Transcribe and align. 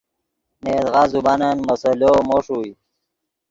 نے 0.63 0.71
یدغا 0.77 1.03
زبانن 1.13 1.57
مسئلو 1.69 2.11
مو 2.27 2.37
ݰوئے 2.45 2.71